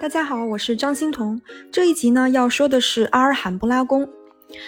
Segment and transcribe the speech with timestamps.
[0.00, 1.40] 大家好，我是张欣彤。
[1.72, 4.08] 这一集呢要说的是阿尔罕布拉宫。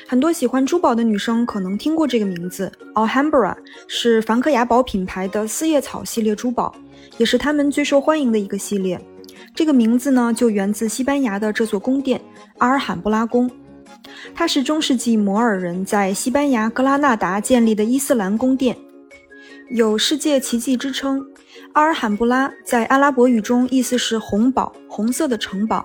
[0.08, 3.56] 很多喜欢珠宝的女生可能听过这个名字，Alhambra
[3.86, 6.74] 是梵克雅宝品牌的四叶草系列珠宝，
[7.16, 9.00] 也是他们最受欢迎的一个系列。
[9.54, 12.20] 这个名字呢就源自西班牙的这座宫殿——
[12.58, 13.48] 阿尔罕布拉宫。
[14.34, 18.76] 它是中世纪摩尔人在西班牙格拉纳达建立的伊斯兰宫殿，
[19.70, 21.24] 有世界奇迹之称。
[21.72, 25.84] 阿尔罕布拉在阿拉伯语中意思是红宝，红色的城堡。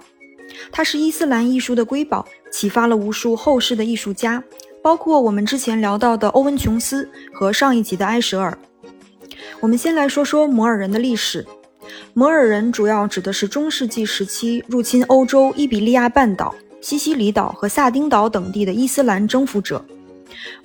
[0.72, 4.44] 它是伊斯兰艺术的瑰宝，启发了无数后世的艺术家，
[4.82, 8.58] 包括我们之前聊到的欧文·琼斯和上一集的埃舍尔。
[9.60, 11.46] 我们先来说说摩尔人的历史。
[12.14, 19.84] 摩尔人主要指的是中世纪时期入侵欧洲伊比利亚半岛、西西里岛和萨丁岛等地的伊斯兰征服者。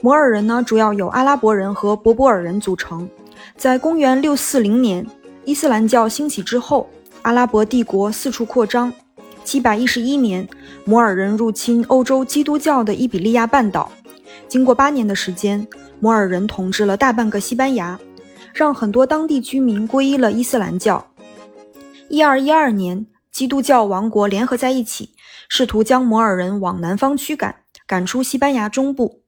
[0.00, 3.08] 摩尔人呢，主要由阿拉伯人和博博尔人组成。
[3.56, 5.06] 在公元六四零年，
[5.44, 6.88] 伊斯兰教兴起之后，
[7.22, 8.92] 阿拉伯帝国四处扩张。
[9.42, 10.46] 七百一十一年，
[10.84, 13.90] 摩尔人入侵欧洲基督教的伊比利亚半岛。
[14.46, 15.66] 经过八年的时间，
[15.98, 17.98] 摩尔人统治了大半个西班牙，
[18.52, 21.12] 让很多当地居民皈依了伊斯兰教。
[22.08, 25.14] 一二一二年，基督教王国联合在一起，
[25.48, 29.22] 试图将摩尔人往南方驱赶，赶出西班牙中部。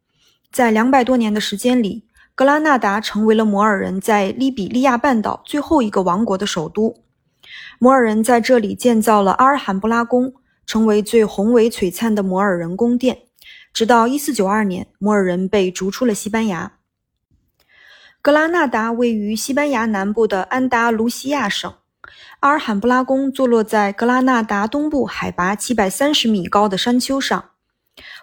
[0.52, 2.04] 在两百多年的时间里，
[2.42, 6.92] 格拉纳达成为了摩尔人在利比利亚半岛最后一个王国的首都。
[7.78, 10.34] 摩尔人在这里建造了阿尔罕布拉宫，
[10.66, 13.16] 成为最宏伟璀璨的摩尔人宫殿。
[13.72, 16.72] 直到1492年，摩尔人被逐出了西班牙。
[18.20, 21.72] 格拉纳达位于西班牙南部的安达卢西亚省。
[22.40, 27.50] 阿尔罕布拉宫坐落在格拉纳达东部海拔730米高的山丘上。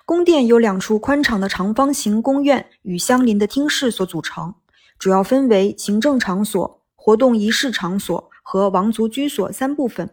[0.09, 4.55] 宫殿由两处宽敞的长方形宫院与相邻的厅室所组成，
[4.97, 10.09] 主要分为行政场所、活动仪式场所和王族居所三部分。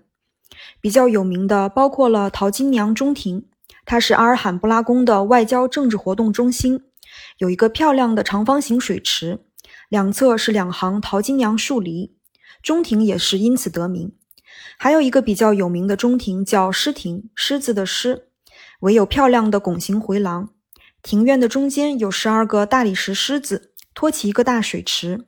[0.83, 3.47] 比较有名的包括了淘金娘中庭，
[3.87, 6.83] 它是阿尔罕布拉宫的外交政治活动中心，
[7.39, 9.47] 有一个漂亮的长方形水池，
[9.89, 12.15] 两侧是两行淘金娘树篱，
[12.63, 14.13] 中庭也是因此得名。
[14.77, 18.25] 还有一个比较有名的中庭叫狮庭，狮子的狮。
[18.81, 20.51] 唯有漂亮的拱形回廊，
[21.03, 25.25] 庭院的中间有十二个大理石狮子，托起一个大水池。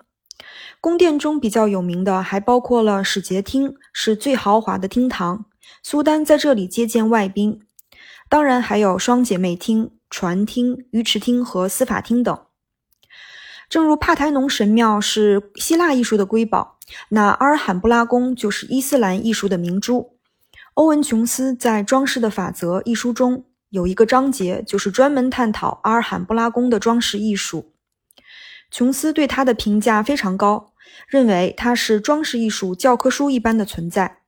[0.81, 5.47] 宫殿中比较有名的还包括了使节厅，是最豪华的厅堂，
[5.83, 7.63] 苏丹在这里接见外宾。
[8.29, 12.39] 当然还有双姐妹厅、船厅、鱼池厅和司法厅等。
[13.69, 16.79] 正如帕台农神庙是希腊艺术的瑰宝，
[17.09, 20.18] 那阿尔罕布拉宫就是伊斯兰艺术的明珠。
[20.79, 27.73] 欧文·琼斯在《装饰的法则》一书中有一个章节，就是专门探讨阿尔罕布拉宫的装饰艺术。
[28.71, 30.73] 琼斯对他的评价非常高，
[31.09, 34.19] 认为它是装饰艺术教科书一般的存在。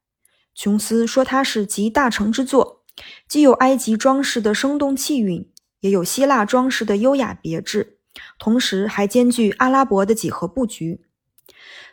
[0.52, 2.82] 琼斯说，它是集大成之作，
[3.28, 7.98] 既有埃及装饰的生动气韵，也有希腊装饰的优雅别致，
[8.40, 11.02] 同时还兼具阿拉伯的几何布局。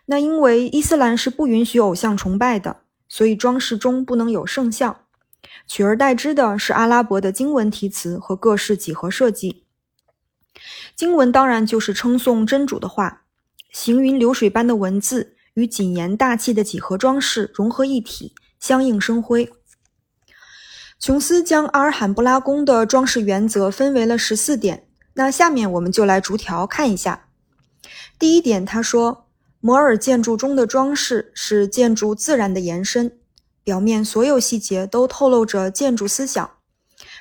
[0.08, 2.78] 那因为伊斯兰是不允许偶像崇拜的。
[3.10, 5.06] 所以装饰中不能有圣像，
[5.66, 9.66] 取而代之的是阿拉伯的经文题词和各式几何设计。
[10.96, 13.24] 经文当然就是称颂真主的话，
[13.72, 19.52] 行云流水般的文字与谨言大气的几何装饰融合一体，相映生辉。
[21.00, 27.30] 琼斯将阿尔罕布拉宫的装饰原则分为了十四点，那下面我们就来逐条看一下。
[28.18, 29.27] 第一点，他说。
[29.60, 33.18] 摩尔建筑中的装饰是建筑自然的延伸，
[33.64, 36.52] 表面所有细节都透露着建筑思想。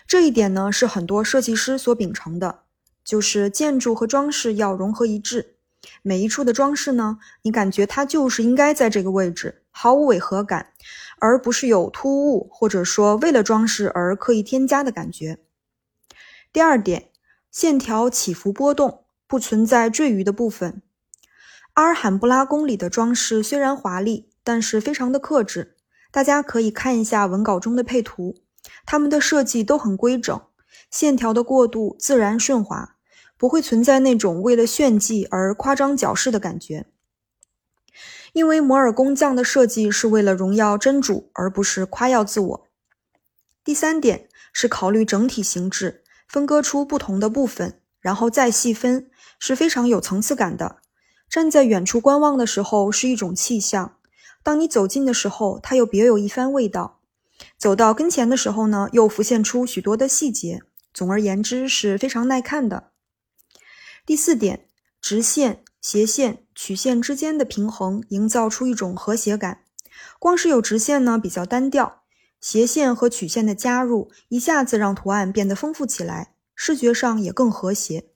[0.07, 2.61] 这一点呢，是很多设计师所秉承的，
[3.03, 5.57] 就是建筑和装饰要融合一致。
[6.03, 10.73] 每一处的装饰呢，你感觉它就是应该在这个位置，毫无违和感，
[11.19, 15.39] 而不是有突兀或者说为了装饰而刻意添加的感觉。
[16.53, 17.11] 第二点，
[17.51, 20.83] 线条起伏波动，不存在赘余的部分。
[21.77, 25.77] 阿尔罕布拉宫里的装饰虽然华丽，但是非常的克制。
[26.11, 28.35] 大家可以看一下文稿中的配图，
[28.87, 30.41] 它们的设计都很规整，
[30.91, 32.97] 线条的过渡自然顺滑，
[33.37, 36.87] 不会存在那种为了炫技而夸张矫饰的感觉。
[38.33, 42.69] 因为摩尔工匠的设计是为了荣耀真主，而不是夸耀自我。
[43.63, 50.79] 第三点是考虑整体形制，分割出不同的部分，然后再细分，是非常有层次感的。
[51.29, 53.97] 站在远处观望的时候是一种气象，
[54.43, 57.01] 当你走近的时候，它又别有一番味道。
[57.59, 60.63] 走到跟前的时候呢，又浮现出许多的细节。
[60.95, 62.91] 总而言之，是非常耐看的。
[64.07, 64.67] 第四点，
[65.01, 69.65] 直线、斜线、曲线之间的平衡，营造出一种和谐感。
[70.19, 72.01] 光是有直线呢，比较单调；
[72.41, 78.07] 斜线和曲线的加入，一下子让图案变得丰富起来，视觉上也更和谐。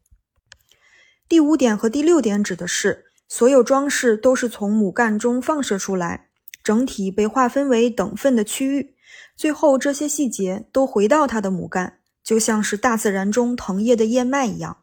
[1.31, 6.27] 第五点和第六点指的是，所有装饰都是从母干中放射出来，
[6.65, 8.97] 整体被划分为等份的区域，
[9.37, 14.79] 最后这些细节都回到它的母干，就像是大自然中藤叶的叶脉一样。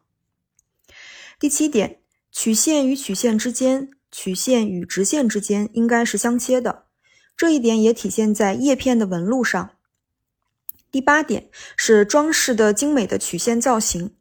[1.38, 1.98] 第七点，
[2.32, 6.84] 曲线与曲线之间，曲线与直线之间应该是相切的。
[7.36, 9.72] 这一点也体现在叶片的纹路上。
[10.90, 14.14] 第八点是装饰的精美的曲线造型，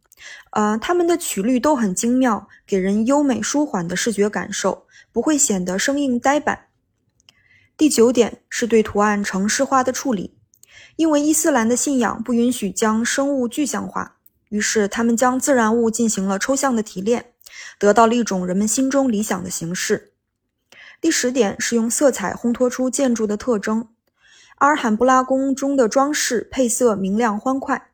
[0.52, 6.68] 呃，它们的曲率都很精妙，给人优美舒缓的视觉感受，不会显得生硬呆板。
[7.75, 10.36] 第九点是对图案程式化的处理，
[10.96, 14.18] 因为伊斯兰的信仰不允许将生物具象化，
[14.50, 17.34] 于是他们将自然物进行了抽象的提炼，
[17.78, 20.14] 得到了一种人们心中理想的形式。
[21.00, 23.90] 第十点是用色彩烘托出建筑的特征。
[24.56, 27.92] 阿尔罕布拉宫中的装饰配色明亮欢快。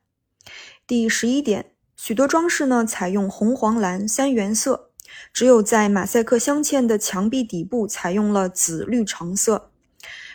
[0.87, 1.72] 第十一点，
[2.05, 4.89] 许多装饰呢采用红、黄、蓝三原色，
[5.31, 9.71] 只有在马赛克镶嵌的墙壁底部采用了紫、绿、橙色。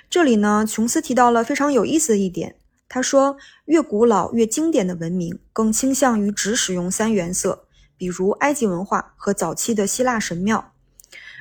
[0.08, 2.56] 这里呢，琼斯提到了非常有意思的一点，
[2.88, 3.36] 他说，
[3.66, 7.66] 越古老越经典的文明更倾向于只使用三原色，
[7.98, 10.72] 比如埃及文化和早期的希腊神庙。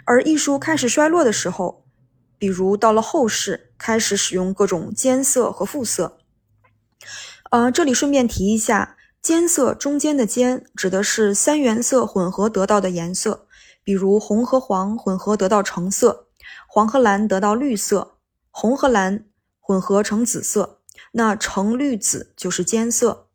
[0.04, 1.86] 而艺术开始衰落的时候，
[2.38, 6.18] 比如到了后世，开始使用各种间色和复色。
[7.50, 8.97] 呃，这里顺便提一下，
[9.28, 13.46] 间色中间的间指的是三原色混合得到的颜色，
[13.84, 16.28] 比如红和黄混合得到橙色，
[16.66, 18.20] 黄和蓝得到绿色，
[18.52, 19.26] 红和蓝
[19.60, 20.80] 混合成紫色，
[21.12, 23.28] 那橙绿紫就是间色。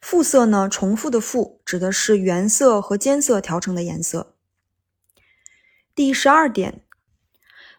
[0.00, 4.34] 复色呢，重复的复指的是原色和间色调成的颜色。
[5.94, 6.82] 第十二点，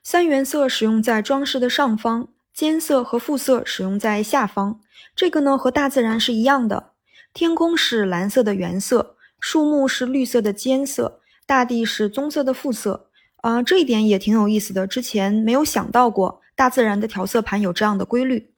[0.03, 4.79] 三原色使用在装饰的上方，间色和复色使用在下方。
[5.15, 6.90] 这个呢和大自然是一样的，
[7.33, 13.07] 天空是蓝色的原色，树木是绿色的间色，大地是棕色的复色。
[13.37, 18.53] 啊，这一点也挺有意思的，之前没有想到过，大自然的调色盘有这样的规律。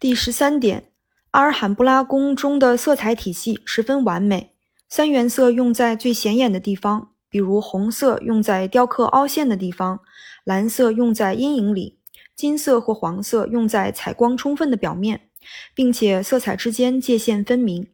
[0.00, 0.90] 第十三点，
[1.30, 4.54] 阿尔罕布拉宫中的色彩体系十分完美，
[4.88, 7.10] 三原色用在最显眼的地方。
[7.28, 10.00] 比如红色用在雕刻凹陷的地方，
[10.44, 11.98] 蓝色用在阴影里，
[12.34, 15.28] 金色或黄色用在采光充分的表面，
[15.74, 17.88] 并且色彩之间界限分明。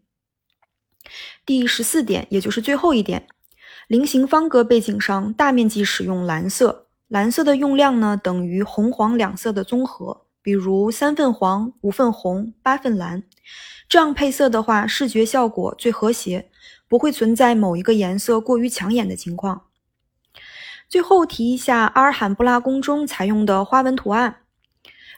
[1.44, 3.26] 第十四点，也就是最后一点，
[3.88, 13.22] 菱形方格背景上大面积使用蓝色，蓝色的用量呢等于红黄两色的综合，比如三份黄、五份红、八份蓝，
[13.88, 16.50] 这样配色的话，视觉效果最和谐。
[16.88, 19.66] 不会存在某一个颜色过于抢眼的情况。
[20.88, 24.39] 最后提一下阿尔罕布拉宫中采用的花纹图案，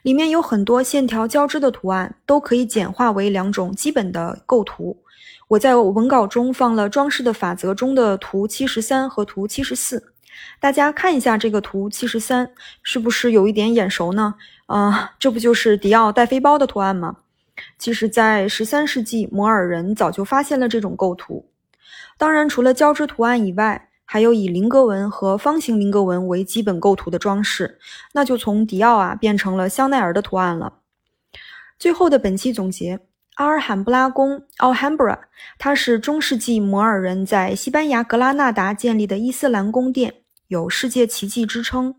[0.03, 4.97] 里面有很多线条交织的图案，都可以简化为两种基本的构图。
[5.47, 10.13] 我在文稿中放了装饰的法则中的图七十三和图七十四，
[10.59, 12.51] 大家看一下这个图七十三
[12.81, 14.35] 是不是有一点眼熟呢？
[14.65, 17.17] 啊，这不就是迪奥带飞包的图案吗？
[17.77, 21.47] 其实，在十三世纪，摩尔人早就发现了这种构图。
[22.17, 27.79] 当然，除了交织图案以外，还有以菱格纹和方形菱格纹为基本构图的装饰，
[28.13, 30.79] 那就从迪奥啊变成了香奈儿的图案了。
[31.79, 32.99] 最后的本期总结：
[33.35, 35.19] 阿尔罕布拉宫 （Alhambra）
[35.57, 40.13] 它是中世纪摩尔人在西班牙格拉纳达建立的伊斯兰宫殿，
[40.47, 41.95] 有“世界奇迹”之称。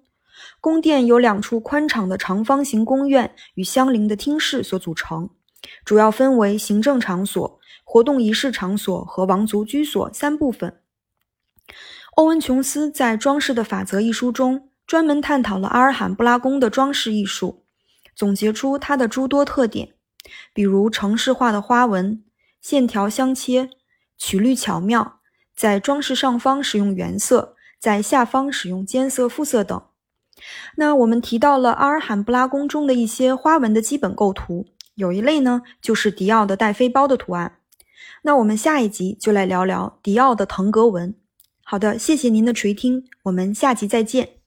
[0.60, 5.30] 宫殿由两处宽敞的长方形宫院与相邻的厅室所组成，
[5.84, 7.60] 主要分为行政场所。
[7.86, 10.80] 活动仪式场所和王族居所三部分。
[12.16, 17.64] 欧文·琼斯在《装饰的法则》一书中专门探讨了阿尔罕布拉宫的装饰艺术，
[18.14, 19.94] 总结出它的诸多特点，
[20.52, 22.22] 比如城市化的花纹、
[22.60, 23.70] 线条相切、
[24.16, 25.20] 曲率巧妙，
[25.56, 29.82] 在装饰上方使用原色，在下方使用间色、复色等。
[30.76, 37.58] 那我们提到了阿尔罕布拉宫中的一些花纹的基本构图，有一类呢就是迪奥的带飞包的图案。
[38.22, 41.14] 那我们下一集就来聊聊迪奥的腾格纹。
[41.64, 44.43] 好的，谢谢您的垂听，我们下集再见。